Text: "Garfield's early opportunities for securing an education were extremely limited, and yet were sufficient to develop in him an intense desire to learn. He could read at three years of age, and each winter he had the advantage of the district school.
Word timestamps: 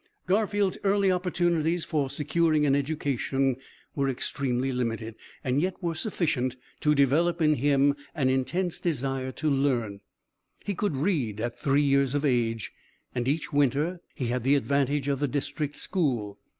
"Garfield's 0.25 0.79
early 0.83 1.11
opportunities 1.11 1.85
for 1.85 2.09
securing 2.09 2.65
an 2.65 2.75
education 2.75 3.55
were 3.93 4.09
extremely 4.09 4.71
limited, 4.71 5.13
and 5.43 5.61
yet 5.61 5.75
were 5.79 5.93
sufficient 5.93 6.55
to 6.79 6.95
develop 6.95 7.39
in 7.39 7.53
him 7.53 7.95
an 8.15 8.27
intense 8.27 8.79
desire 8.79 9.31
to 9.31 9.47
learn. 9.47 10.01
He 10.65 10.73
could 10.73 10.95
read 10.97 11.39
at 11.39 11.59
three 11.59 11.83
years 11.83 12.15
of 12.15 12.25
age, 12.25 12.73
and 13.13 13.27
each 13.27 13.53
winter 13.53 14.01
he 14.15 14.29
had 14.29 14.43
the 14.43 14.55
advantage 14.55 15.07
of 15.07 15.19
the 15.19 15.27
district 15.27 15.75
school. 15.75 16.39